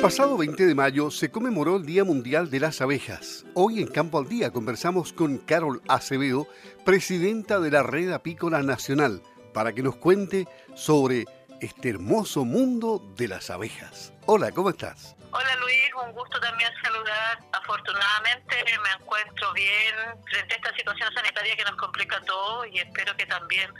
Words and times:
pasado 0.00 0.38
20 0.38 0.64
de 0.64 0.74
mayo 0.74 1.10
se 1.10 1.30
conmemoró 1.30 1.76
el 1.76 1.84
Día 1.84 2.04
Mundial 2.04 2.48
de 2.48 2.58
las 2.58 2.80
Abejas. 2.80 3.44
Hoy 3.52 3.82
en 3.82 3.86
Campo 3.86 4.18
al 4.18 4.30
Día 4.30 4.50
conversamos 4.50 5.12
con 5.12 5.36
Carol 5.36 5.82
Acevedo, 5.88 6.46
presidenta 6.86 7.60
de 7.60 7.70
la 7.70 7.82
Red 7.82 8.10
Apícola 8.12 8.62
Nacional, 8.62 9.20
para 9.52 9.74
que 9.74 9.82
nos 9.82 9.96
cuente 9.96 10.48
sobre 10.74 11.26
este 11.60 11.90
hermoso 11.90 12.46
mundo 12.46 13.02
de 13.14 13.28
las 13.28 13.50
abejas. 13.50 14.14
Hola, 14.24 14.52
¿cómo 14.52 14.70
estás? 14.70 15.16
Hola 15.32 15.56
Luis, 15.56 15.90
un 16.06 16.12
gusto 16.12 16.40
también 16.40 16.70
saludar. 16.82 17.38
Afortunadamente 17.52 18.56
me 18.82 19.02
encuentro 19.02 19.52
bien 19.52 19.94
frente 20.30 20.54
a 20.54 20.56
esta 20.56 20.74
situación 20.76 21.12
sanitaria 21.12 21.56
que 21.56 21.64
nos 21.64 21.76
complica 21.76 22.16
a 22.16 22.22
todos 22.22 22.66
y 22.72 22.78
espero 22.78 23.14
que 23.18 23.26
también 23.26 23.70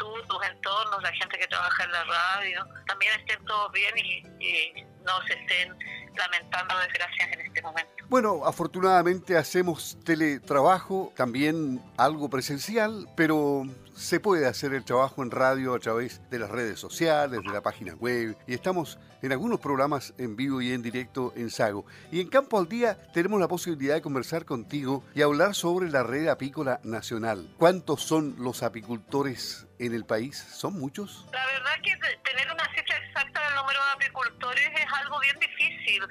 tú, 0.00 0.06
tus 0.26 0.44
entornos, 0.46 1.02
la 1.02 1.12
gente 1.12 1.38
que 1.38 1.46
trabaja 1.46 1.84
en 1.84 1.92
la 1.92 2.04
radio, 2.04 2.66
también 2.86 3.12
estén 3.20 3.44
todos 3.44 3.70
bien 3.70 3.96
y, 3.96 4.84
no 5.04 5.12
se 5.26 5.32
estén 5.32 5.74
lamentando 6.14 6.76
desgracias 6.78 7.32
en 7.32 7.40
este 7.40 7.62
momento. 7.62 7.92
Bueno, 8.08 8.42
afortunadamente 8.44 9.36
hacemos 9.36 9.96
teletrabajo, 10.04 11.12
también 11.16 11.80
algo 11.96 12.28
presencial, 12.28 13.08
pero 13.16 13.62
se 13.94 14.20
puede 14.20 14.46
hacer 14.46 14.74
el 14.74 14.84
trabajo 14.84 15.22
en 15.22 15.30
radio 15.30 15.74
a 15.74 15.78
través 15.78 16.20
de 16.28 16.38
las 16.38 16.50
redes 16.50 16.78
sociales, 16.78 17.40
de 17.42 17.52
la 17.52 17.62
página 17.62 17.94
web, 17.94 18.36
y 18.46 18.54
estamos 18.54 18.98
en 19.22 19.32
algunos 19.32 19.60
programas 19.60 20.14
en 20.18 20.36
vivo 20.36 20.60
y 20.60 20.72
en 20.72 20.82
directo 20.82 21.32
en 21.36 21.50
Sago. 21.50 21.84
Y 22.10 22.20
en 22.20 22.28
Campo 22.28 22.58
al 22.58 22.68
Día 22.68 22.98
tenemos 23.12 23.40
la 23.40 23.48
posibilidad 23.48 23.94
de 23.94 24.02
conversar 24.02 24.44
contigo 24.44 25.04
y 25.14 25.22
hablar 25.22 25.54
sobre 25.54 25.90
la 25.90 26.02
red 26.02 26.28
apícola 26.28 26.80
nacional. 26.84 27.54
¿Cuántos 27.58 28.02
son 28.02 28.36
los 28.38 28.62
apicultores 28.62 29.66
en 29.78 29.94
el 29.94 30.04
país? 30.04 30.36
¿Son 30.36 30.78
muchos? 30.78 31.26
La 31.32 31.44
verdad 31.46 31.72
que 31.82 31.96
tener 32.30 32.52
una 32.52 32.64
cifra 32.74 32.96
exacta 32.96 33.40
del 33.46 33.56
número 33.56 33.80
de 33.84 34.04
apicultores 34.04 34.68
es 34.74 34.86
algo 34.92 35.20
bien 35.20 35.36
difícil, 35.38 36.02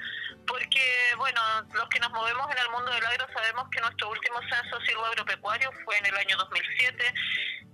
porque, 0.50 1.14
bueno, 1.18 1.42
los 1.74 1.88
que 1.90 2.00
nos 2.00 2.10
movemos 2.10 2.50
en 2.52 2.58
el 2.58 2.70
mundo 2.72 2.92
del 2.92 3.06
agro 3.06 3.28
sabemos 3.34 3.70
que 3.70 3.80
nuestro 3.82 4.10
último 4.10 4.40
censo 4.50 4.82
silvoagropecuario 4.82 5.72
fue 5.86 5.98
en 6.00 6.08
el 6.08 6.18
año 6.18 6.36
2007, 6.38 7.14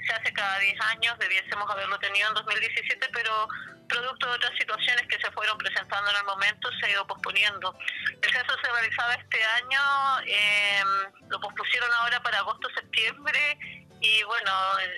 se 0.06 0.14
hace 0.14 0.34
cada 0.34 0.60
10 0.60 0.82
años, 0.82 1.18
debiésemos 1.18 1.70
haberlo 1.72 1.98
tenido 2.00 2.28
en 2.28 2.34
2017, 2.36 3.10
pero 3.14 3.48
producto 3.88 4.28
de 4.28 4.34
otras 4.34 4.52
situaciones 4.60 5.08
que 5.08 5.18
se 5.20 5.32
fueron 5.32 5.58
presentando 5.58 6.12
en 6.12 6.18
el 6.18 6.24
momento, 6.26 6.70
se 6.80 6.86
ha 6.86 6.92
ido 6.92 7.08
posponiendo. 7.08 7.78
El 8.22 8.30
censo 8.30 8.56
se 8.62 8.72
realizaba 8.72 9.14
este 9.14 9.44
año, 9.44 10.20
eh, 10.28 10.84
lo 11.30 11.40
pospusieron 11.40 11.90
ahora 11.94 12.22
para 12.22 12.40
agosto-septiembre 12.40 13.58
y 14.02 14.24
bueno, 14.24 14.52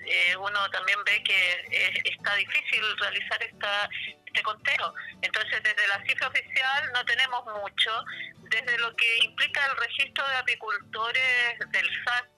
eh, 0.06 0.36
uno 0.36 0.70
también 0.72 0.98
ve 1.06 1.24
que 1.24 1.52
eh, 1.72 2.02
está 2.06 2.34
difícil 2.36 2.84
realizar 2.98 3.42
esta, 3.44 3.90
este 4.38 4.44
conteo. 4.44 4.94
Entonces, 5.22 5.64
desde 5.64 5.88
la 5.88 6.04
cifra 6.06 6.28
oficial 6.28 6.92
no 6.94 7.04
tenemos 7.06 7.44
mucho. 7.46 8.04
Desde 8.50 8.78
lo 8.78 8.96
que 8.96 9.18
implica 9.24 9.66
el 9.66 9.78
registro 9.78 10.28
de 10.28 10.36
apicultores 10.36 11.60
del 11.72 11.90
SAC, 12.06 12.30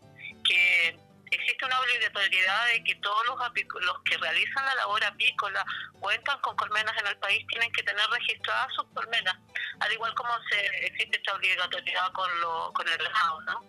que 0.45 0.97
existe 1.31 1.65
una 1.65 1.79
obligatoriedad 1.79 2.67
de 2.67 2.83
que 2.83 2.95
todos 2.95 3.25
los, 3.27 3.37
los 3.37 4.03
que 4.03 4.17
realizan 4.17 4.65
la 4.65 4.75
labor 4.75 5.03
apícola 5.03 5.63
cuentan 5.99 6.39
con 6.41 6.55
colmenas 6.55 6.95
en 6.99 7.07
el 7.07 7.17
país 7.17 7.45
tienen 7.49 7.71
que 7.71 7.83
tener 7.83 8.05
registradas 8.09 8.73
sus 8.73 8.85
colmenas, 8.93 9.35
al 9.79 9.93
igual 9.93 10.13
como 10.15 10.31
se 10.49 10.65
existe 10.87 11.17
esta 11.17 11.35
obligatoriedad 11.35 12.11
con, 12.13 12.41
lo, 12.41 12.73
con 12.73 12.87
el 12.87 12.97
ganado, 12.97 13.41
¿no? 13.41 13.61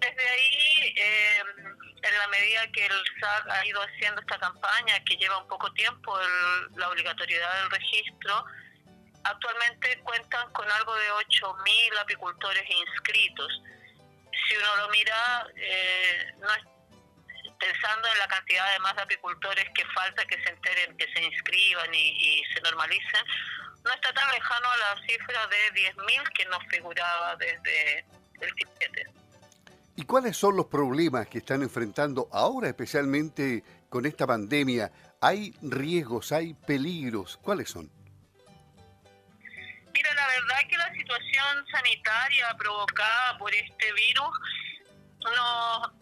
Desde 0.00 0.28
ahí, 0.28 0.94
eh, 0.96 1.42
en 2.08 2.18
la 2.18 2.28
medida 2.28 2.70
que 2.72 2.86
el 2.86 3.04
SAC 3.20 3.48
ha 3.50 3.66
ido 3.66 3.82
haciendo 3.82 4.20
esta 4.20 4.38
campaña, 4.38 5.02
que 5.04 5.16
lleva 5.16 5.38
un 5.38 5.48
poco 5.48 5.72
tiempo 5.72 6.18
la 6.76 6.88
obligatoriedad 6.88 7.62
del 7.62 7.70
registro, 7.70 8.44
actualmente 9.24 10.00
cuentan 10.04 10.52
con 10.52 10.70
algo 10.70 10.94
de 10.96 11.10
8.000 11.10 11.98
apicultores 12.00 12.64
inscritos. 12.68 13.62
Si 14.46 14.56
uno 14.56 14.76
lo 14.76 14.88
mira, 14.90 15.46
eh, 15.56 16.32
no 16.38 16.48
pensando 17.58 18.08
en 18.08 18.18
la 18.18 18.28
cantidad 18.28 18.72
de 18.72 18.78
más 18.80 18.96
apicultores 18.98 19.64
que 19.74 19.84
falta 19.86 20.24
que 20.26 20.42
se 20.42 20.50
enteren, 20.50 20.96
que 20.96 21.10
se 21.12 21.22
inscriban 21.22 21.94
y, 21.94 22.10
y 22.10 22.44
se 22.52 22.60
normalicen, 22.60 23.24
no 23.82 23.92
está 23.92 24.12
tan 24.12 24.30
lejano 24.30 24.70
a 24.70 24.76
la 24.76 25.02
cifra 25.06 25.46
de 25.46 25.72
10.000 25.94 26.32
que 26.34 26.44
nos 26.46 26.62
figuraba 26.68 27.36
desde 27.36 28.04
el 28.40 28.54
17. 28.54 29.15
¿Y 29.98 30.04
cuáles 30.04 30.36
son 30.36 30.56
los 30.56 30.66
problemas 30.66 31.26
que 31.26 31.38
están 31.38 31.62
enfrentando 31.62 32.28
ahora, 32.30 32.68
especialmente 32.68 33.64
con 33.88 34.04
esta 34.04 34.26
pandemia? 34.26 34.92
¿Hay 35.22 35.54
riesgos, 35.62 36.32
hay 36.32 36.52
peligros? 36.52 37.38
¿Cuáles 37.38 37.70
son? 37.70 37.90
Mira, 39.94 40.14
la 40.14 40.26
verdad 40.26 40.68
que 40.68 40.76
la 40.76 40.92
situación 40.92 41.66
sanitaria 41.72 42.54
provocada 42.58 43.38
por 43.38 43.54
este 43.54 43.92
virus 43.94 44.38
nos, 45.24 45.92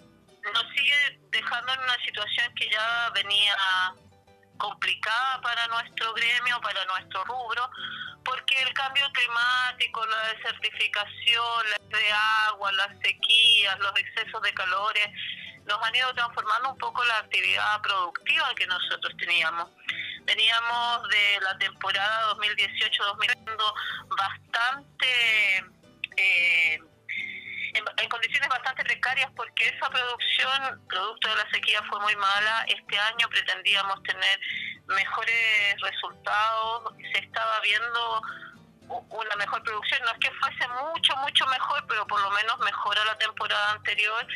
nos 0.52 0.64
sigue 0.76 1.20
dejando 1.30 1.72
en 1.74 1.78
una 1.78 1.96
situación 2.04 2.52
que 2.56 2.68
ya 2.70 3.10
venía 3.14 3.54
complicada 4.58 5.40
para 5.40 5.68
nuestro 5.68 6.12
gremio, 6.14 6.60
para 6.60 6.84
nuestro 6.86 7.22
rubro, 7.24 7.70
porque 8.24 8.60
el 8.62 8.72
cambio 8.74 9.06
climático, 9.12 10.04
la 10.06 10.34
desertificación, 10.34 11.66
de 11.90 12.12
agua, 12.48 12.72
las 12.72 12.98
sequías, 13.02 13.78
los 13.78 13.96
excesos 13.96 14.42
de 14.42 14.52
calores, 14.54 15.08
nos 15.66 15.82
han 15.82 15.94
ido 15.94 16.12
transformando 16.14 16.70
un 16.70 16.78
poco 16.78 17.04
la 17.04 17.18
actividad 17.18 17.80
productiva 17.82 18.54
que 18.56 18.66
nosotros 18.66 19.14
teníamos. 19.18 19.70
Veníamos 20.22 21.08
de 21.08 21.40
la 21.42 21.58
temporada 21.58 22.34
2018-2020 22.34 23.74
bastante... 24.16 25.64
Eh, 26.16 26.78
en, 27.74 28.08
condiciones 28.08 28.48
bastante 28.48 28.84
precarias 28.84 29.30
porque 29.34 29.66
esa 29.66 29.90
producción, 29.90 30.86
producto 30.88 31.28
de 31.28 31.36
la 31.36 31.50
sequía, 31.50 31.82
fue 31.90 32.00
muy 32.00 32.14
mala. 32.16 32.64
Este 32.68 32.98
año 32.98 33.28
pretendíamos 33.28 34.02
tener 34.04 34.40
mejores 34.86 35.80
resultados, 35.80 36.94
se 37.12 37.18
estaba 37.20 37.60
viendo 37.60 38.22
una 38.88 39.36
mejor 39.36 39.62
producción, 39.62 40.00
no 40.02 40.12
es 40.12 40.18
que 40.18 40.30
fuese 40.32 40.68
mucho, 40.68 41.16
mucho 41.16 41.46
mejor, 41.46 41.84
pero 41.88 42.06
por 42.06 42.20
lo 42.20 42.30
menos 42.30 42.58
mejora 42.58 43.04
la 43.04 43.16
temporada 43.16 43.72
anterior 43.72 44.26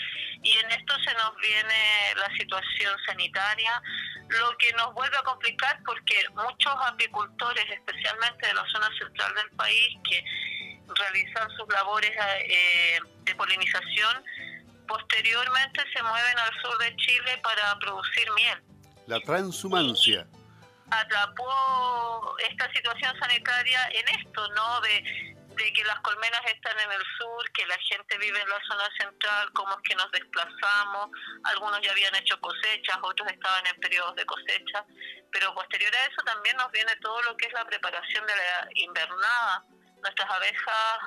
y 0.43 0.53
en 0.53 0.71
esto 0.71 0.95
se 1.05 1.13
nos 1.15 1.37
viene 1.37 2.15
la 2.17 2.29
situación 2.37 2.97
sanitaria, 3.07 3.83
lo 4.29 4.57
que 4.59 4.73
nos 4.73 4.95
vuelve 4.95 5.17
a 5.19 5.23
complicar 5.23 5.81
porque 5.85 6.15
muchos 6.35 6.75
apicultores, 6.87 7.65
especialmente 7.71 8.47
de 8.47 8.55
la 8.55 8.65
zona 8.69 8.89
central 8.99 9.35
del 9.35 9.51
país, 9.51 9.97
que 10.09 10.25
realizan 10.95 11.51
sus 11.57 11.69
labores 11.69 12.13
eh, 12.41 12.99
de 13.25 13.35
polinización, 13.35 14.25
posteriormente 14.87 15.83
se 15.93 16.03
mueven 16.03 16.39
al 16.39 16.63
sur 16.63 16.79
de 16.79 16.97
Chile 16.97 17.41
para 17.43 17.79
producir 17.79 18.31
miel. 18.33 18.63
La 19.07 19.21
transhumancia. 19.21 20.27
Atrapó 20.91 22.37
esta 22.39 22.73
situación 22.73 23.19
sanitaria 23.21 23.89
en 23.93 24.09
esto, 24.09 24.49
¿no? 24.49 24.81
De, 24.81 25.35
que 25.75 25.85
las 25.85 25.99
colmenas 26.01 26.41
están 26.47 26.79
en 26.79 26.93
el 26.93 27.03
sur, 27.19 27.51
que 27.53 27.67
la 27.67 27.77
gente 27.79 28.17
vive 28.19 28.41
en 28.41 28.49
la 28.49 28.61
zona 28.69 28.89
central, 28.97 29.53
cómo 29.55 29.73
es 29.73 29.83
que 29.89 29.97
nos 29.97 30.09
desplazamos, 30.13 31.11
algunos 31.45 31.81
ya 31.83 31.91
habían 31.91 32.15
hecho 32.15 32.41
cosechas, 32.41 32.97
otros 33.03 33.29
estaban 33.29 33.67
en 33.67 33.75
periodos 33.81 34.15
de 34.15 34.25
cosecha, 34.25 34.85
pero 35.33 35.53
posterior 35.55 35.93
a 35.97 36.05
eso 36.05 36.23
también 36.25 36.57
nos 36.59 36.71
viene 36.71 36.95
todo 37.03 37.21
lo 37.23 37.37
que 37.37 37.47
es 37.47 37.53
la 37.53 37.65
preparación 37.65 38.25
de 38.25 38.37
la 38.37 38.69
invernada, 38.77 39.65
Nuestras 40.03 40.31
abejas 40.31 40.99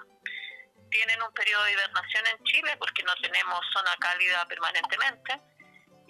tienen 0.89 1.21
un 1.21 1.33
periodo 1.33 1.63
de 1.63 1.71
hibernación 1.71 2.27
en 2.27 2.43
Chile 2.43 2.75
porque 2.77 3.03
no 3.03 3.13
tenemos 3.21 3.59
zona 3.73 3.95
cálida 3.99 4.45
permanentemente. 4.47 5.39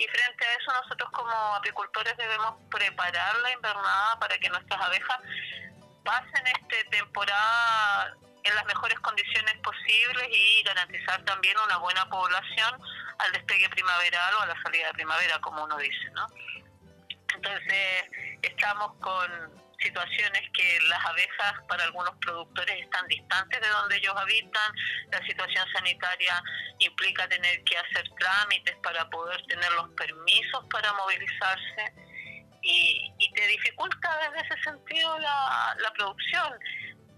Y 0.02 0.08
frente 0.08 0.44
a 0.44 0.54
eso 0.56 0.74
nosotros 0.82 1.12
como 1.12 1.32
apicultores 1.56 2.18
debemos 2.18 2.56
preparar 2.72 3.36
la 3.36 3.52
invernada 3.52 4.18
para 4.20 4.36
que 4.40 4.50
nuestras 4.50 4.82
abejas 4.82 5.20
pasen 6.04 6.48
esta 6.48 6.90
temporada 6.90 8.18
en 8.44 8.56
las 8.56 8.66
mejores 8.66 9.00
condiciones 9.02 9.56
posibles 9.60 10.28
y 10.32 10.64
garantizar 10.64 11.24
también 11.26 11.56
una 11.60 11.78
buena 11.78 12.10
población 12.10 12.82
al 13.20 13.32
despegue 13.34 13.70
primaveral 13.70 14.34
o 14.34 14.42
a 14.42 14.46
la 14.48 14.64
salida 14.64 14.88
de 14.88 14.94
primavera, 14.94 15.40
como 15.40 15.66
uno 15.66 15.78
dice, 15.78 16.10
¿no? 16.14 16.26
Entonces, 17.36 18.04
estamos 18.42 18.96
con 19.02 19.62
situaciones 19.82 20.42
que 20.54 20.80
las 20.88 21.06
abejas 21.06 21.54
para 21.68 21.84
algunos 21.86 22.16
productores 22.22 22.82
están 22.82 23.08
distantes 23.08 23.62
de 23.62 23.68
donde 23.68 23.98
ellos 23.98 24.14
habitan, 24.16 24.72
la 25.12 25.26
situación 25.26 25.66
sanitaria 25.74 26.42
implica 26.80 27.28
tener 27.28 27.64
que 27.64 27.78
hacer 27.78 28.10
trámites 28.20 28.76
para 28.84 29.10
poder 29.10 29.42
tener 29.48 29.72
los 29.74 29.90
permisos 29.92 30.66
para 30.72 30.94
movilizarse 30.94 31.94
y, 32.62 33.32
te 33.34 33.48
dificulta 33.48 34.20
desde 34.30 34.48
ese 34.48 34.64
sentido 34.64 35.18
la, 35.20 35.76
la 35.80 35.92
producción. 35.94 36.54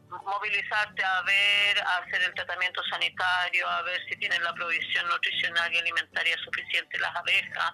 Movilizarte 0.09 1.03
a 1.03 1.21
ver, 1.23 1.81
a 1.81 1.97
hacer 1.97 2.21
el 2.21 2.33
tratamiento 2.35 2.83
sanitario, 2.83 3.67
a 3.67 3.81
ver 3.81 3.99
si 4.07 4.15
tienen 4.17 4.43
la 4.43 4.53
provisión 4.53 5.07
nutricional 5.07 5.73
y 5.73 5.79
alimentaria 5.79 6.37
suficiente 6.37 6.99
las 6.99 7.15
abejas, 7.15 7.73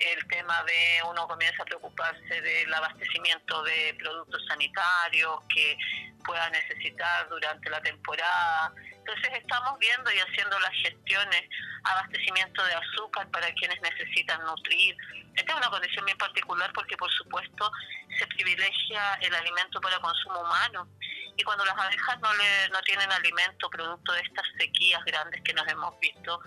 el 0.00 0.26
tema 0.28 0.62
de 0.64 1.02
uno 1.08 1.26
comienza 1.26 1.62
a 1.62 1.66
preocuparse 1.66 2.40
del 2.40 2.72
abastecimiento 2.72 3.62
de 3.62 3.96
productos 3.98 4.44
sanitarios, 4.46 5.40
que 5.52 5.78
pueda 6.24 6.50
necesitar 6.50 7.28
durante 7.28 7.70
la 7.70 7.80
temporada. 7.80 8.72
Entonces 8.90 9.30
estamos 9.34 9.78
viendo 9.78 10.10
y 10.12 10.18
haciendo 10.18 10.58
las 10.58 10.72
gestiones, 10.82 11.42
abastecimiento 11.84 12.64
de 12.64 12.74
azúcar 12.74 13.30
para 13.30 13.52
quienes 13.54 13.80
necesitan 13.80 14.44
nutrir. 14.44 14.96
Esta 15.36 15.52
es 15.52 15.58
una 15.58 15.70
condición 15.70 16.04
bien 16.04 16.18
particular 16.18 16.72
porque 16.74 16.96
por 16.96 17.10
supuesto 17.12 17.70
se 18.18 18.26
privilegia 18.26 19.14
el 19.22 19.34
alimento 19.34 19.80
para 19.80 19.98
consumo 20.00 20.40
humano 20.40 20.88
y 21.36 21.42
cuando 21.44 21.64
las 21.64 21.76
abejas 21.78 22.18
no, 22.20 22.32
le, 22.34 22.68
no 22.70 22.80
tienen 22.82 23.10
alimento 23.12 23.68
producto 23.70 24.12
de 24.12 24.20
estas 24.22 24.46
sequías 24.58 25.04
grandes 25.04 25.42
que 25.42 25.52
nos 25.52 25.68
hemos 25.68 25.98
visto, 26.00 26.40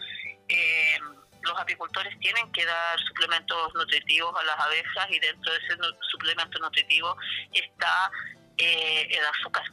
eh, 0.47 0.99
los 1.41 1.59
apicultores 1.59 2.17
tienen 2.19 2.51
que 2.51 2.65
dar 2.65 2.99
suplementos 2.99 3.73
nutritivos 3.73 4.33
a 4.39 4.43
las 4.43 4.59
abejas 4.59 5.07
y 5.09 5.19
dentro 5.19 5.51
de 5.51 5.57
ese 5.59 5.77
suplemento 6.11 6.59
nutritivo 6.59 7.15
está 7.53 8.11
eh, 8.57 9.07
el 9.09 9.25
azúcar. 9.25 9.63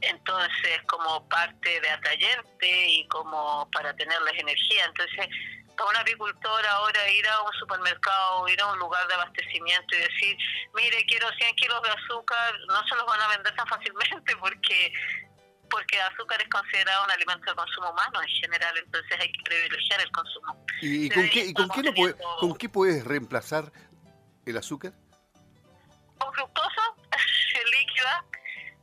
Entonces, 0.00 0.82
como 0.86 1.26
parte 1.28 1.80
de 1.80 1.90
atrayente 1.90 2.88
y 2.88 3.06
como 3.08 3.68
para 3.70 3.94
tenerles 3.96 4.34
energía. 4.34 4.84
Entonces, 4.86 5.28
para 5.76 5.90
un 5.90 5.96
apicultor 5.96 6.66
ahora 6.66 7.10
ir 7.10 7.26
a 7.26 7.42
un 7.42 7.52
supermercado, 7.52 8.48
ir 8.48 8.60
a 8.60 8.72
un 8.72 8.78
lugar 8.78 9.06
de 9.08 9.14
abastecimiento 9.14 9.96
y 9.96 10.00
decir, 10.00 10.36
mire, 10.74 11.04
quiero 11.06 11.28
100 11.32 11.56
kilos 11.56 11.82
de 11.82 11.90
azúcar, 11.90 12.54
no 12.68 12.86
se 12.86 12.96
los 12.96 13.06
van 13.06 13.20
a 13.20 13.28
vender 13.28 13.54
tan 13.56 13.66
fácilmente 13.66 14.36
porque 14.40 14.92
porque 15.70 15.96
el 15.96 16.02
azúcar 16.02 16.40
es 16.40 16.48
considerado 16.48 17.04
un 17.04 17.10
alimento 17.10 17.50
de 17.50 17.56
consumo 17.56 17.90
humano 17.90 18.22
en 18.22 18.28
general, 18.28 18.76
entonces 18.76 19.20
hay 19.20 19.32
que 19.32 19.42
privilegiar 19.42 20.00
el 20.00 20.10
consumo. 20.12 20.66
¿Y, 20.80 21.08
con, 21.10 21.28
qué, 21.28 21.46
¿y 21.46 21.54
con, 21.54 21.68
qué 21.68 21.92
puede, 21.92 22.14
con 22.40 22.56
qué 22.56 22.68
puedes 22.68 23.04
reemplazar 23.04 23.72
el 24.46 24.56
azúcar? 24.56 24.92
Con 26.18 26.32
fructosa, 26.32 26.82
líquida, 27.72 28.24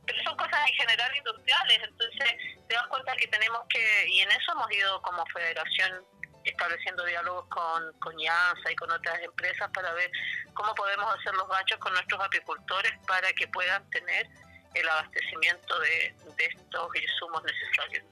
pero 0.06 0.22
son 0.24 0.36
cosas 0.36 0.60
en 0.68 0.74
general 0.74 1.16
industriales, 1.16 1.80
entonces 1.82 2.34
te 2.68 2.74
das 2.74 2.86
cuenta 2.88 3.14
que 3.16 3.28
tenemos 3.28 3.60
que, 3.68 4.08
y 4.08 4.20
en 4.20 4.30
eso 4.30 4.52
hemos 4.52 4.70
ido 4.72 5.00
como 5.02 5.24
federación 5.26 6.04
estableciendo 6.44 7.04
diálogos 7.04 7.46
con, 7.48 7.92
con 8.00 8.14
y 8.18 8.76
con 8.76 8.90
otras 8.90 9.20
empresas 9.22 9.70
para 9.72 9.92
ver 9.92 10.10
cómo 10.54 10.74
podemos 10.74 11.06
hacer 11.14 11.34
los 11.34 11.48
ganchos 11.48 11.78
con 11.78 11.92
nuestros 11.92 12.20
apicultores 12.20 12.92
para 13.06 13.32
que 13.32 13.46
puedan 13.48 13.88
tener 13.90 14.28
el 14.74 14.88
abastecimiento 14.88 15.78
de, 15.80 16.14
estos 16.38 16.88
insumos 16.96 17.42
necesarios. 17.44 18.04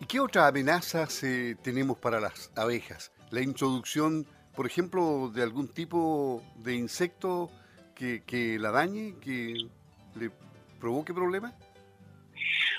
¿Y 0.00 0.06
qué 0.06 0.20
otras 0.20 0.48
amenazas 0.48 1.22
eh, 1.22 1.56
tenemos 1.62 1.98
para 1.98 2.20
las 2.20 2.50
abejas? 2.56 3.12
La 3.30 3.40
introducción, 3.40 4.26
por 4.54 4.66
ejemplo, 4.66 5.30
de 5.32 5.42
algún 5.42 5.72
tipo 5.72 6.42
de 6.56 6.74
insecto 6.74 7.50
que, 7.94 8.22
que 8.24 8.58
la 8.58 8.70
dañe, 8.70 9.14
que 9.20 9.66
le 10.14 10.30
provoque 10.78 11.14
problemas? 11.14 11.54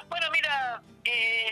Bueno, 0.08 0.28
mira, 0.32 0.82
eh, 1.04 1.52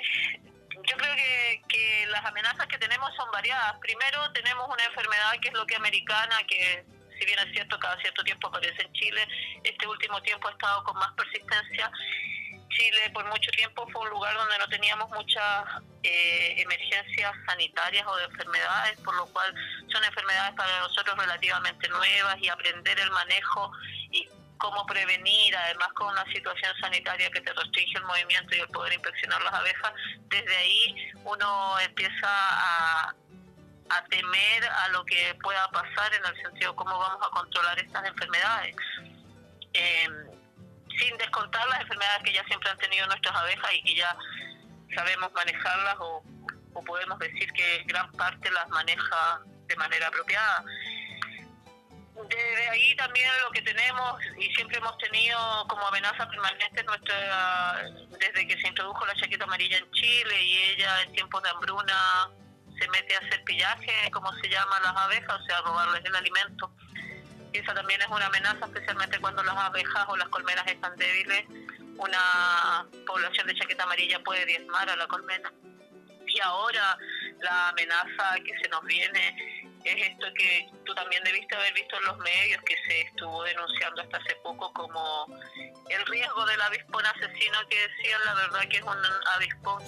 yo 0.72 0.98
creo 0.98 1.16
que, 1.16 1.62
que, 1.68 2.06
las 2.08 2.24
amenazas 2.26 2.68
que 2.68 2.78
tenemos 2.78 3.10
son 3.16 3.30
variadas. 3.32 3.78
Primero 3.80 4.32
tenemos 4.34 4.68
una 4.72 4.86
enfermedad 4.86 5.34
que 5.42 5.50
es 5.50 5.54
lo 5.54 5.66
que 5.66 5.76
americana, 5.76 6.38
que 6.48 6.86
si 7.20 7.26
bien 7.26 7.40
es 7.40 7.52
cierto, 7.52 7.80
cada 7.80 8.00
cierto 8.02 8.24
tiempo 8.24 8.48
aparece 8.48 8.82
en 8.82 8.94
Chile, 8.94 9.28
este 9.66 9.88
último 9.88 10.22
tiempo 10.22 10.48
ha 10.48 10.52
estado 10.52 10.84
con 10.84 10.98
más 10.98 11.12
persistencia. 11.14 11.92
Chile 12.70 13.10
por 13.14 13.26
mucho 13.26 13.52
tiempo 13.52 13.88
fue 13.92 14.02
un 14.02 14.10
lugar 14.10 14.36
donde 14.36 14.58
no 14.58 14.68
teníamos 14.68 15.10
muchas 15.12 15.66
eh, 16.04 16.62
emergencias 16.62 17.34
sanitarias 17.46 18.06
o 18.06 18.16
de 18.18 18.26
enfermedades, 18.26 19.00
por 19.02 19.16
lo 19.16 19.26
cual 19.28 19.54
son 19.92 20.04
enfermedades 20.04 20.56
para 20.56 20.80
nosotros 20.80 21.18
relativamente 21.18 21.88
nuevas 21.88 22.38
y 22.42 22.50
aprender 22.50 23.00
el 23.00 23.12
manejo 23.12 23.72
y 24.12 24.28
cómo 24.58 24.86
prevenir, 24.86 25.56
además 25.56 25.90
con 25.94 26.08
una 26.08 26.26
situación 26.34 26.74
sanitaria 26.80 27.30
que 27.30 27.42
te 27.42 27.54
restringe 27.54 27.98
el 27.98 28.06
movimiento 28.06 28.56
y 28.56 28.60
el 28.60 28.68
poder 28.70 28.94
inspeccionar 28.94 29.42
las 29.44 29.54
abejas, 29.54 29.94
desde 30.28 30.58
ahí 30.58 31.14
uno 31.24 31.80
empieza 31.80 32.28
a, 32.28 33.16
a 33.90 34.04
temer 34.06 34.66
a 34.66 34.88
lo 34.90 35.06
que 35.06 35.36
pueda 35.42 35.70
pasar 35.70 36.14
en 36.14 36.26
el 36.26 36.42
sentido 36.42 36.72
de 36.72 36.78
cómo 36.78 36.98
vamos 36.98 37.26
a 37.26 37.30
controlar 37.32 37.78
estas 37.80 38.06
enfermedades. 38.06 38.76
Em, 39.76 40.26
sin 40.98 41.18
descontar 41.18 41.68
las 41.68 41.82
enfermedades 41.82 42.24
que 42.24 42.34
ya 42.34 42.44
siempre 42.46 42.70
han 42.70 42.78
tenido 42.78 43.06
nuestras 43.08 43.36
abejas 43.36 43.72
y 43.74 43.84
que 43.84 43.96
ya 43.96 44.16
sabemos 44.96 45.32
manejarlas 45.34 45.96
o, 46.00 46.24
o 46.74 46.84
podemos 46.84 47.20
decir 47.20 47.52
que 47.52 47.84
gran 47.86 48.10
parte 48.14 48.50
las 48.52 48.70
maneja 48.70 49.42
de 49.68 49.76
manera 49.76 50.08
apropiada. 50.08 50.64
Desde 52.30 52.70
ahí 52.70 52.96
también 52.96 53.30
lo 53.44 53.52
que 53.52 53.62
tenemos 53.62 54.22
y 54.38 54.54
siempre 54.56 54.78
hemos 54.78 54.98
tenido 55.00 55.38
como 55.68 55.86
amenaza 55.88 56.26
permanente 56.30 56.82
nuestra 56.84 57.84
desde 58.18 58.48
que 58.48 58.58
se 58.62 58.70
introdujo 58.70 59.06
la 59.06 59.16
chaqueta 59.16 59.44
amarilla 59.44 59.78
en 59.78 59.92
Chile 59.92 60.44
y 60.44 60.58
ella 60.72 61.02
en 61.02 61.12
tiempos 61.12 61.44
de 61.44 61.50
hambruna 61.50 62.30
se 62.80 62.88
mete 62.90 63.16
a 63.16 63.20
hacer 63.20 63.44
pillaje, 63.44 64.12
como 64.12 64.32
se 64.34 64.50
llama, 64.50 64.80
las 64.82 64.96
abejas, 64.96 65.42
o 65.42 65.46
sea, 65.46 65.62
robarles 65.62 66.04
el 66.06 66.16
alimento. 66.16 66.72
Y 67.56 67.60
esa 67.60 67.74
también 67.74 68.02
es 68.02 68.08
una 68.08 68.26
amenaza, 68.26 68.66
especialmente 68.66 69.18
cuando 69.20 69.42
las 69.42 69.56
abejas 69.56 70.06
o 70.10 70.18
las 70.18 70.28
colmenas 70.28 70.68
están 70.68 70.94
débiles. 70.98 71.46
Una 71.98 72.86
población 73.08 73.48
de 73.48 73.56
chaqueta 73.56 73.84
amarilla 73.84 74.20
puede 74.26 74.46
diezmar 74.46 74.90
a 74.90 74.96
la 74.98 75.08
colmena. 75.08 75.54
Y 76.28 76.40
ahora 76.42 76.98
la 77.40 77.70
amenaza 77.70 78.36
que 78.44 78.52
se 78.62 78.68
nos 78.68 78.84
viene 78.84 79.72
es 79.86 80.08
esto 80.10 80.28
que 80.38 80.70
tú 80.86 80.94
también 80.96 81.24
debiste 81.24 81.56
haber 81.56 81.74
visto 81.76 81.96
en 81.96 82.04
los 82.04 82.18
medios, 82.18 82.62
que 82.64 82.76
se 82.88 83.02
estuvo 83.04 83.44
denunciando 83.44 84.02
hasta 84.02 84.18
hace 84.18 84.36
poco 84.44 84.74
como 84.74 85.26
el 85.90 86.06
riesgo 86.08 86.46
del 86.48 86.62
avispón 86.62 87.06
asesino 87.06 87.58
que 87.70 87.88
decían, 87.88 88.20
la 88.26 88.34
verdad 88.34 88.68
que 88.68 88.78
es 88.78 88.84
un 88.84 88.98
avispón 89.36 89.88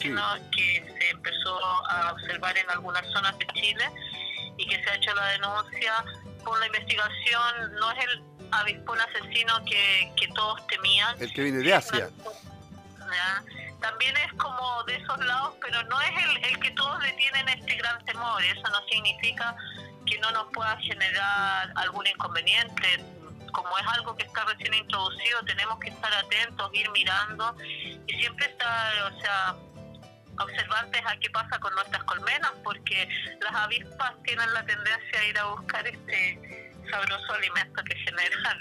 que 0.52 0.96
se 1.00 1.10
empezó 1.10 1.60
a 1.90 2.14
observar 2.14 2.58
en 2.58 2.70
algunas 2.70 3.06
zonas 3.12 3.38
de 3.40 3.48
Chile 3.48 3.84
y 4.58 4.70
que 4.70 4.82
se 4.82 4.90
ha 4.90 4.96
hecho 4.96 5.14
la 5.16 5.28
denuncia 5.32 6.06
por 6.48 6.58
la 6.62 6.68
investigación, 6.68 7.76
no 7.78 7.92
es 7.92 8.06
el 8.06 8.24
avispón 8.52 8.98
asesino 9.02 9.54
que, 9.66 10.10
que 10.16 10.30
todos 10.30 10.66
temían. 10.68 11.22
El 11.22 11.34
que 11.34 11.44
viene 11.44 11.60
de 11.60 11.74
Asia. 11.74 12.10
También 13.82 14.16
es 14.18 14.34
como 14.34 14.84
de 14.86 14.96
esos 14.96 15.18
lados, 15.26 15.56
pero 15.62 15.84
no 15.84 16.02
es 16.02 16.10
el, 16.24 16.46
el 16.46 16.60
que 16.60 16.72
todos 16.72 17.04
le 17.04 17.12
tienen 17.14 17.50
este 17.50 17.76
gran 17.76 18.04
temor. 18.06 18.42
Eso 18.44 18.64
no 18.70 18.82
significa 18.90 19.56
que 20.06 20.18
no 20.20 20.32
nos 20.32 20.48
pueda 20.54 20.78
generar 20.78 21.72
algún 21.76 22.08
inconveniente. 22.08 23.04
Como 23.52 23.78
es 23.78 23.88
algo 23.88 24.16
que 24.16 24.24
está 24.24 24.46
recién 24.46 24.74
introducido, 24.74 25.44
tenemos 25.46 25.78
que 25.80 25.90
estar 25.90 26.14
atentos, 26.14 26.70
ir 26.74 26.90
mirando 26.92 27.56
y 27.62 28.14
siempre 28.14 28.46
estar, 28.46 29.12
o 29.12 29.20
sea, 29.20 29.56
observantes 30.40 31.02
a 31.06 31.18
qué 31.18 31.30
pasa 31.30 31.60
con 31.60 31.74
nuestras 31.76 32.04
colmenas, 32.04 32.52
porque 32.64 33.08
las 33.42 33.54
avispas 33.54 34.14
tienen 34.24 34.54
la 34.54 34.66
tendencia 34.66 35.20
a 35.20 35.24
ir 35.26 35.38
a 35.38 35.46
buscar 35.46 35.88
este 35.88 36.72
sabroso 36.90 37.34
alimento 37.34 37.84
que 37.84 37.96
generan 37.96 38.58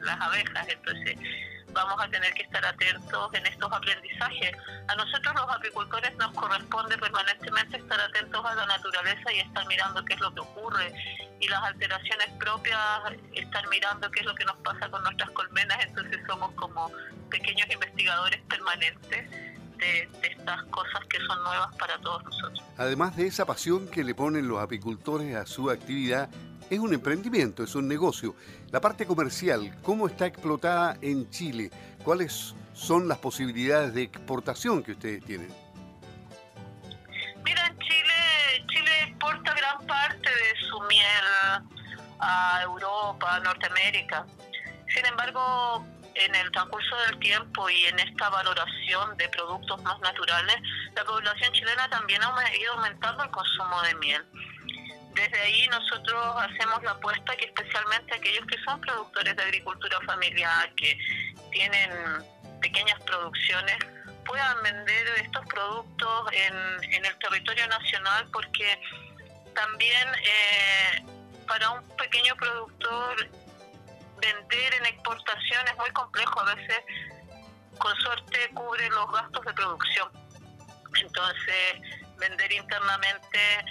las 0.00 0.20
abejas. 0.20 0.68
Entonces, 0.68 1.18
vamos 1.74 2.00
a 2.00 2.08
tener 2.08 2.32
que 2.34 2.42
estar 2.42 2.64
atentos 2.64 3.34
en 3.34 3.46
estos 3.46 3.70
aprendizajes. 3.72 4.52
A 4.88 4.94
nosotros 4.94 5.34
los 5.34 5.56
apicultores 5.56 6.16
nos 6.16 6.32
corresponde 6.32 6.96
permanentemente 6.96 7.76
estar 7.76 8.00
atentos 8.00 8.44
a 8.44 8.54
la 8.54 8.66
naturaleza 8.66 9.32
y 9.32 9.40
estar 9.40 9.66
mirando 9.66 10.04
qué 10.04 10.14
es 10.14 10.20
lo 10.20 10.32
que 10.32 10.40
ocurre 10.40 10.92
y 11.40 11.48
las 11.48 11.62
alteraciones 11.62 12.28
propias, 12.38 12.80
estar 13.34 13.68
mirando 13.68 14.10
qué 14.10 14.20
es 14.20 14.26
lo 14.26 14.34
que 14.34 14.44
nos 14.44 14.56
pasa 14.58 14.88
con 14.88 15.02
nuestras 15.02 15.30
colmenas, 15.30 15.78
entonces 15.84 16.20
somos 16.26 16.52
como 16.52 16.90
pequeños 17.28 17.68
investigadores 17.70 18.40
permanentes. 18.48 19.53
De, 19.84 20.08
de, 20.20 20.28
estas 20.28 20.62
cosas 20.64 21.04
que 21.10 21.18
son 21.18 21.42
nuevas 21.42 21.76
para 21.76 21.98
todos 21.98 22.24
nosotros. 22.24 22.62
Además 22.78 23.16
de 23.16 23.26
esa 23.26 23.44
pasión 23.44 23.86
que 23.88 24.02
le 24.02 24.14
ponen 24.14 24.48
los 24.48 24.62
apicultores 24.62 25.36
a 25.36 25.44
su 25.44 25.70
actividad, 25.70 26.30
es 26.70 26.78
un 26.78 26.94
emprendimiento, 26.94 27.62
es 27.62 27.74
un 27.74 27.86
negocio. 27.86 28.34
La 28.70 28.80
parte 28.80 29.06
comercial, 29.06 29.76
¿cómo 29.82 30.06
está 30.06 30.26
explotada 30.26 30.96
en 31.02 31.28
Chile? 31.30 31.70
¿Cuáles 32.02 32.54
son 32.72 33.08
las 33.08 33.18
posibilidades 33.18 33.94
de 33.94 34.02
exportación 34.02 34.82
que 34.82 34.92
ustedes 34.92 35.24
tienen? 35.24 35.48
Mira, 37.44 37.66
en 37.66 37.78
Chile, 37.78 38.64
Chile 38.68 38.90
exporta 39.08 39.54
gran 39.54 39.86
parte 39.86 40.28
de 40.30 40.68
su 40.68 40.80
miel 40.82 41.64
a 42.20 42.60
Europa, 42.62 43.36
a 43.36 43.40
Norteamérica. 43.40 44.24
Sin 44.88 45.04
embargo, 45.06 45.84
en 46.14 46.34
el 46.34 46.50
transcurso 46.52 46.96
del 47.06 47.18
tiempo 47.18 47.68
y 47.68 47.84
en 47.86 47.98
esta 47.98 48.28
valoración 48.28 49.16
de 49.16 49.28
productos 49.28 49.82
más 49.82 49.98
naturales, 50.00 50.56
la 50.94 51.04
población 51.04 51.52
chilena 51.52 51.88
también 51.88 52.22
ha 52.22 52.56
ido 52.56 52.72
aumentando 52.72 53.24
el 53.24 53.30
consumo 53.30 53.82
de 53.82 53.94
miel. 53.96 54.24
Desde 55.14 55.40
ahí 55.40 55.68
nosotros 55.68 56.36
hacemos 56.42 56.82
la 56.82 56.92
apuesta 56.92 57.36
que 57.36 57.46
especialmente 57.46 58.14
aquellos 58.14 58.46
que 58.46 58.58
son 58.64 58.80
productores 58.80 59.36
de 59.36 59.42
agricultura 59.42 60.00
familiar, 60.06 60.74
que 60.74 60.98
tienen 61.52 61.90
pequeñas 62.60 63.00
producciones, 63.04 63.78
puedan 64.24 64.62
vender 64.62 65.08
estos 65.22 65.46
productos 65.46 66.32
en, 66.32 67.04
el 67.04 67.18
territorio 67.18 67.66
nacional 67.68 68.26
porque 68.32 68.80
también 69.54 70.08
eh, 70.24 71.04
para 71.46 71.70
un 71.70 71.88
pequeño 71.96 72.34
productor 72.36 73.28
vender 74.24 74.74
en 74.74 74.86
exportación 74.86 75.66
es 75.68 75.76
muy 75.76 75.90
complejo. 75.90 76.40
A 76.40 76.54
veces 76.54 76.80
con 77.78 77.94
suerte 77.96 78.50
cubre 78.54 78.88
los 78.90 79.10
gastos 79.12 79.44
de 79.44 79.52
producción. 79.52 80.08
Entonces, 80.96 81.80
vender 82.18 82.52
internamente 82.52 83.64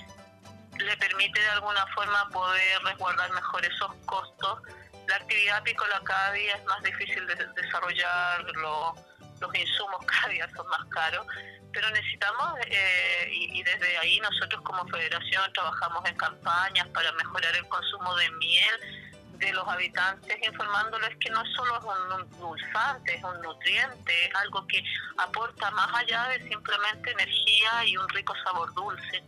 le 0.77 0.97
permite 0.97 1.39
de 1.39 1.49
alguna 1.49 1.85
forma 1.95 2.29
poder 2.29 2.83
resguardar 2.83 3.31
mejor 3.31 3.65
esos 3.65 3.93
costos. 4.05 4.61
La 5.07 5.15
actividad 5.17 5.57
apícola 5.57 6.01
cada 6.03 6.31
día 6.31 6.55
es 6.55 6.65
más 6.65 6.81
difícil 6.83 7.25
de 7.27 7.35
desarrollar, 7.35 8.45
los 8.55 9.55
insumos 9.55 10.05
cada 10.07 10.27
día 10.29 10.49
son 10.55 10.67
más 10.67 10.85
caros, 10.89 11.25
pero 11.71 11.89
necesitamos, 11.91 12.53
eh, 12.67 13.29
y, 13.31 13.63
desde 13.63 13.97
ahí 13.97 14.19
nosotros 14.19 14.61
como 14.63 14.87
federación 14.87 15.51
trabajamos 15.53 16.07
en 16.09 16.15
campañas 16.15 16.87
para 16.89 17.11
mejorar 17.13 17.55
el 17.55 17.67
consumo 17.67 18.15
de 18.15 18.29
miel 18.31 19.02
de 19.33 19.53
los 19.53 19.67
habitantes, 19.67 20.37
informándoles 20.41 21.15
que 21.17 21.29
no 21.29 21.43
solo 21.55 21.77
es 21.77 21.83
un 21.83 22.39
dulzante, 22.39 23.15
es 23.15 23.23
un 23.23 23.41
nutriente, 23.41 24.25
es 24.27 24.35
algo 24.35 24.65
que 24.67 24.83
aporta 25.17 25.71
más 25.71 25.93
allá 25.93 26.27
de 26.29 26.47
simplemente 26.47 27.11
energía 27.11 27.85
y 27.85 27.97
un 27.97 28.07
rico 28.09 28.33
sabor 28.43 28.73
dulce 28.73 29.23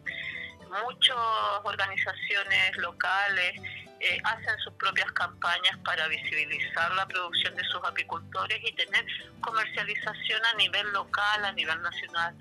muchas 0.84 1.16
organizaciones 1.64 2.78
locales 2.78 3.62
eh, 4.00 4.18
hacen 4.24 4.58
sus 4.64 4.74
propias 4.74 5.12
campañas 5.14 5.78
para 5.84 6.08
visibilizar 6.08 6.92
la 6.94 7.08
producción 7.08 7.56
de 7.56 7.64
sus 7.64 7.84
apicultores 7.84 8.60
y 8.64 8.74
tener 8.74 9.06
comercialización 9.42 10.42
a 10.46 10.58
nivel 10.58 10.92
local, 10.92 11.46
a 11.46 11.52
nivel 11.54 11.82
nacional. 11.82 12.36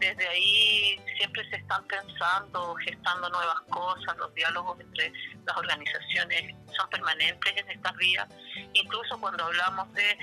Desde 0.00 0.26
ahí 0.26 0.98
siempre 1.18 1.48
se 1.50 1.56
están 1.56 1.86
pensando, 1.86 2.74
gestando 2.76 3.28
nuevas 3.28 3.60
cosas, 3.68 4.16
los 4.16 4.34
diálogos 4.34 4.80
entre 4.80 5.12
las 5.46 5.56
organizaciones 5.56 6.54
son 6.74 6.88
permanentes 6.88 7.54
en 7.54 7.70
estas 7.70 7.94
vías. 7.96 8.26
Incluso 8.72 9.20
cuando 9.20 9.44
hablamos 9.44 9.92
de 9.92 10.18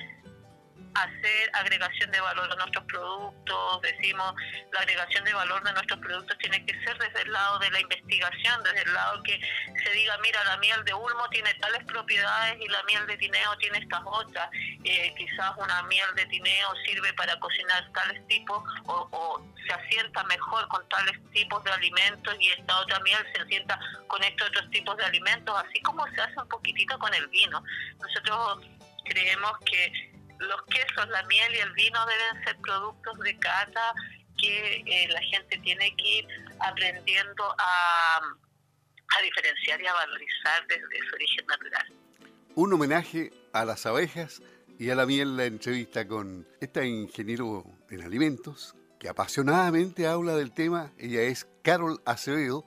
hacer 0.96 1.50
agregación 1.54 2.12
de 2.12 2.20
valor 2.20 2.52
a 2.52 2.56
nuestros 2.56 2.84
productos, 2.86 3.82
decimos 3.82 4.34
la 4.74 4.80
agregación 4.80 5.24
de 5.26 5.34
valor 5.34 5.64
de 5.64 5.74
nuestros 5.74 6.00
productos 6.00 6.38
tiene 6.40 6.66
que 6.66 6.74
ser 6.84 6.98
desde 6.98 7.22
el 7.22 7.32
lado 7.32 7.60
de 7.60 7.70
la 7.72 7.80
investigación, 7.80 8.64
desde 8.64 8.82
el 8.82 8.94
lado 8.94 9.22
que 9.24 9.40
se 9.84 9.92
diga, 9.92 10.18
mira, 10.24 10.44
la 10.46 10.58
miel 10.58 10.84
de 10.86 10.94
Ulmo 10.94 11.30
tiene 11.30 11.54
tales 11.56 11.84
propiedades 11.86 12.58
y 12.60 12.68
la 12.68 12.82
miel 12.84 13.06
de 13.06 13.18
tineo 13.18 13.58
tiene 13.58 13.78
estas 13.78 14.02
otras, 14.06 14.50
eh, 14.84 15.14
quizás 15.18 15.52
una 15.58 15.84
miel 15.84 16.08
de 16.16 16.26
tineo 16.26 16.76
sirve 16.86 17.14
para 17.14 17.38
cocinar 17.40 17.92
tales 17.94 18.26
tipos 18.28 18.64
o, 18.86 19.08
o 19.12 19.57
se 19.68 19.74
asienta 19.74 20.24
mejor 20.24 20.68
con 20.70 20.88
tales 20.90 21.18
tipos 21.32 21.64
de 21.64 21.72
alimentos 21.72 22.36
y 22.40 22.50
esta 22.50 22.80
otra 22.80 23.00
miel 23.02 23.20
se 23.34 23.42
asienta 23.42 23.80
con 24.08 24.24
estos 24.24 24.48
otros 24.50 24.70
tipos 24.72 24.98
de 24.98 25.06
alimentos, 25.06 25.56
así 25.58 25.82
como 25.82 26.06
se 26.08 26.22
hace 26.22 26.40
un 26.40 26.48
poquitito 26.48 26.98
con 27.00 27.14
el 27.14 27.28
vino. 27.28 27.64
Nosotros 28.00 28.66
creemos 29.06 29.52
que 29.66 30.12
los 30.40 30.62
quesos, 30.66 31.08
la 31.10 31.24
miel 31.24 31.56
y 31.56 31.60
el 31.60 31.72
vino 31.74 32.00
deben 32.06 32.44
ser 32.44 32.58
productos 32.58 33.20
de 33.20 33.38
cata 33.40 33.94
que 34.38 34.84
eh, 34.86 35.08
la 35.10 35.22
gente 35.22 35.58
tiene 35.60 35.96
que 35.96 36.20
ir 36.20 36.28
aprendiendo 36.60 37.56
a, 37.58 38.18
a 38.18 39.22
diferenciar 39.22 39.82
y 39.82 39.88
a 39.88 39.94
valorizar 39.94 40.68
desde 40.68 41.10
su 41.10 41.16
origen 41.16 41.46
natural. 41.48 41.94
Un 42.56 42.74
homenaje 42.74 43.32
a 43.54 43.66
las 43.66 43.86
abejas 43.86 44.42
y 44.80 44.92
a 44.92 44.96
la 44.96 45.06
miel, 45.08 45.38
la 45.38 45.46
entrevista 45.46 46.08
con 46.08 46.48
esta 46.62 46.86
ingeniero 46.86 47.64
en 47.90 48.04
alimentos 48.04 48.76
que 49.00 49.10
apasionadamente 49.10 50.08
habla 50.08 50.36
del 50.36 50.52
tema. 50.52 50.92
Ella 50.98 51.22
es 51.22 51.48
Carol 51.64 52.02
Acevedo, 52.06 52.66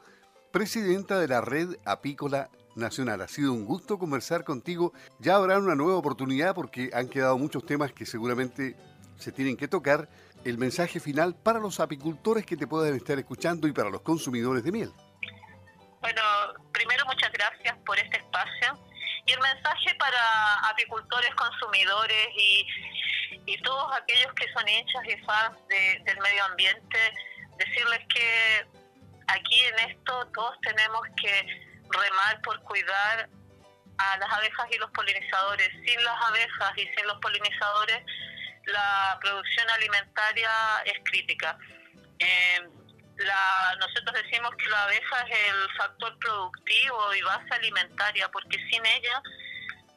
presidenta 0.52 1.18
de 1.18 1.28
la 1.28 1.40
Red 1.40 1.76
Apícola 1.84 2.50
Nacional. 2.76 3.20
Ha 3.20 3.28
sido 3.28 3.52
un 3.52 3.64
gusto 3.64 3.98
conversar 3.98 4.44
contigo. 4.44 4.92
Ya 5.18 5.36
habrá 5.36 5.58
una 5.58 5.74
nueva 5.74 5.96
oportunidad 5.96 6.54
porque 6.54 6.90
han 6.92 7.08
quedado 7.08 7.38
muchos 7.38 7.64
temas 7.66 7.92
que 7.92 8.06
seguramente 8.06 8.76
se 9.18 9.32
tienen 9.32 9.56
que 9.56 9.68
tocar. 9.68 10.08
El 10.44 10.56
mensaje 10.56 11.00
final 11.00 11.34
para 11.34 11.58
los 11.58 11.80
apicultores 11.80 12.46
que 12.46 12.56
te 12.56 12.66
puedan 12.66 12.94
estar 12.94 13.18
escuchando 13.18 13.68
y 13.68 13.72
para 13.72 13.90
los 13.90 14.00
consumidores 14.00 14.64
de 14.64 14.72
miel. 14.72 14.92
Bueno, 16.00 16.22
primero 16.72 17.04
muchas 17.06 17.30
gracias 17.32 17.76
por 17.84 17.98
este 17.98 18.16
espacio. 18.16 18.78
Y 19.26 19.32
el 19.32 19.40
mensaje 19.40 19.94
para 19.98 20.70
apicultores, 20.70 21.30
consumidores 21.34 22.28
y, 22.36 22.66
y 23.46 23.56
todos 23.62 23.96
aquellos 23.96 24.32
que 24.34 24.50
son 24.52 24.68
hinchas 24.68 25.02
y 25.06 25.16
fans 25.24 25.56
del 25.68 26.18
medio 26.20 26.44
ambiente, 26.44 26.98
decirles 27.58 28.00
que 28.14 28.66
aquí 29.28 29.64
en 29.64 29.90
esto 29.90 30.26
todos 30.34 30.58
tenemos 30.62 31.00
que 31.20 31.46
remar 31.90 32.40
por 32.42 32.60
cuidar 32.62 33.28
a 33.98 34.16
las 34.18 34.32
abejas 34.32 34.66
y 34.70 34.78
los 34.78 34.90
polinizadores. 34.92 35.68
Sin 35.84 36.02
las 36.04 36.24
abejas 36.24 36.72
y 36.76 36.86
sin 36.86 37.06
los 37.06 37.18
polinizadores, 37.20 38.02
la 38.66 39.18
producción 39.20 39.68
alimentaria 39.70 40.50
es 40.84 40.98
crítica. 41.04 41.58
Eh, 42.18 42.68
la, 43.18 43.76
nosotros 43.78 44.22
decimos 44.22 44.54
que 44.56 44.68
la 44.68 44.84
abeja 44.84 45.20
es 45.28 45.38
el 45.48 45.76
factor 45.76 46.18
productivo 46.18 47.14
y 47.14 47.22
base 47.22 47.54
alimentaria, 47.54 48.30
porque 48.30 48.58
sin 48.70 48.84
ella 48.86 49.22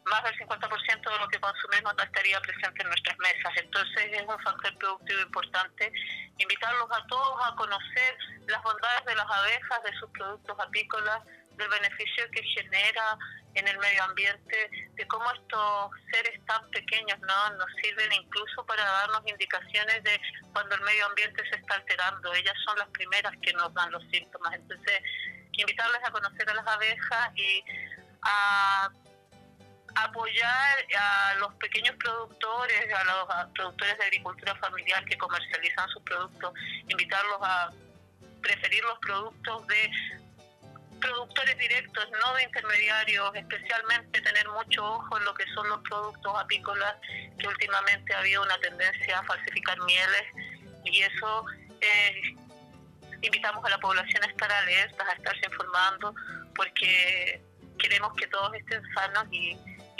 más 0.05 0.23
del 0.23 0.37
50% 0.39 1.11
de 1.11 1.19
lo 1.19 1.27
que 1.27 1.39
consumimos 1.39 1.95
no 1.95 2.03
estaría 2.03 2.39
presente 2.41 2.81
en 2.81 2.87
nuestras 2.87 3.17
mesas. 3.19 3.53
Entonces 3.55 4.09
es 4.11 4.21
un 4.21 4.39
factor 4.39 4.77
productivo 4.77 5.21
importante. 5.21 5.91
Invitarlos 6.37 6.89
a 6.91 7.05
todos 7.07 7.45
a 7.45 7.55
conocer 7.55 8.17
las 8.47 8.61
bondades 8.63 9.05
de 9.05 9.15
las 9.15 9.29
abejas, 9.29 9.83
de 9.83 9.93
sus 9.99 10.09
productos 10.11 10.59
apícolas, 10.59 11.21
del 11.57 11.69
beneficio 11.69 12.29
que 12.31 12.43
genera 12.43 13.17
en 13.55 13.67
el 13.67 13.77
medio 13.77 14.03
ambiente, 14.03 14.69
de 14.95 15.07
cómo 15.07 15.31
estos 15.31 15.91
seres 16.11 16.43
tan 16.45 16.67
pequeños 16.71 17.19
no 17.19 17.49
nos 17.57 17.67
sirven 17.81 18.11
incluso 18.13 18.65
para 18.65 18.83
darnos 18.83 19.21
indicaciones 19.27 20.03
de 20.03 20.19
cuando 20.51 20.75
el 20.75 20.81
medio 20.81 21.05
ambiente 21.05 21.43
se 21.49 21.57
está 21.57 21.75
alterando. 21.75 22.33
Ellas 22.33 22.55
son 22.65 22.77
las 22.79 22.87
primeras 22.89 23.33
que 23.41 23.53
nos 23.53 23.71
dan 23.73 23.91
los 23.91 24.03
síntomas. 24.11 24.53
Entonces, 24.55 25.01
invitarles 25.51 26.01
a 26.03 26.11
conocer 26.11 26.49
a 26.49 26.53
las 26.55 26.67
abejas 26.67 27.31
y 27.35 27.63
a 28.23 28.89
apoyar 29.95 30.85
a 30.97 31.35
los 31.39 31.53
pequeños 31.55 31.95
productores, 31.97 32.93
a 32.93 33.03
los 33.03 33.51
productores 33.53 33.97
de 33.97 34.03
agricultura 34.05 34.55
familiar 34.55 35.03
que 35.05 35.17
comercializan 35.17 35.87
sus 35.89 36.01
productos, 36.03 36.53
invitarlos 36.87 37.39
a 37.41 37.71
preferir 38.41 38.83
los 38.83 38.99
productos 38.99 39.67
de 39.67 39.91
productores 40.99 41.57
directos, 41.57 42.07
no 42.21 42.33
de 42.35 42.43
intermediarios, 42.43 43.35
especialmente 43.35 44.21
tener 44.21 44.47
mucho 44.49 44.85
ojo 44.85 45.17
en 45.17 45.25
lo 45.25 45.33
que 45.33 45.45
son 45.53 45.67
los 45.67 45.81
productos 45.81 46.33
apícolas, 46.39 46.95
que 47.37 47.47
últimamente 47.47 48.13
ha 48.13 48.19
habido 48.19 48.41
una 48.41 48.57
tendencia 48.59 49.19
a 49.19 49.23
falsificar 49.23 49.77
mieles 49.81 50.23
y 50.85 51.01
eso 51.01 51.45
eh, 51.81 52.21
invitamos 53.21 53.65
a 53.65 53.69
la 53.69 53.77
población 53.79 54.23
a 54.23 54.27
estar 54.27 54.51
alertas, 54.51 55.07
a 55.07 55.13
estarse 55.13 55.45
informando, 55.45 56.15
porque 56.55 57.41
queremos 57.79 58.13
que 58.15 58.27
todos 58.27 58.53
estén 58.55 58.81
sanos 58.93 59.25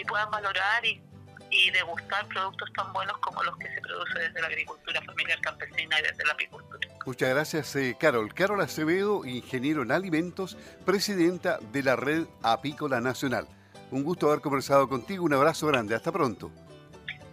y, 0.04 0.06
puedan 0.06 0.30
valorar 0.30 0.86
y, 0.86 1.02
y 1.50 1.72
degustar 1.72 2.28
productos 2.28 2.70
tan 2.76 2.92
buenos 2.94 3.18
como 3.20 3.44
los 3.44 3.58
que 3.58 3.74
se 3.74 3.82
producen 3.82 4.22
desde 4.22 4.42
la 4.42 4.48
agricultura 4.48 5.02
familiar 5.02 5.40
campesina 5.42 6.00
y 6.00 6.04
desde 6.04 6.26
la 6.26 6.34
apicultura. 6.34 6.88
Muchas 7.06 7.30
gracias, 7.30 7.76
eh, 7.76 7.98
Carol. 8.00 8.34
Carol 8.34 8.62
Acevedo, 8.62 9.26
ingeniero 9.26 9.82
en 9.84 9.92
alimentos, 9.92 10.58
presidenta 10.86 11.60
de 11.72 11.84
la 11.84 11.96
Red 11.96 12.26
Apícola 12.42 13.02
Nacional. 13.02 13.48
Un 13.92 14.04
gusto 14.04 14.28
haber 14.28 14.42
conversado 14.42 14.88
contigo. 14.88 15.24
Un 15.24 15.34
abrazo 15.34 15.68
grande. 15.68 15.96
Hasta 15.96 16.12
pronto. 16.12 16.50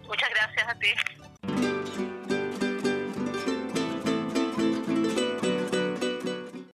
Muchas 0.07 0.29
gracias 0.31 0.69
a 0.69 0.75
ti. 0.75 0.89